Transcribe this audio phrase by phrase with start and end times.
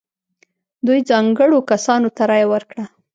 [0.85, 2.83] دوی ځانګړو کسانو ته رایه ورکړه.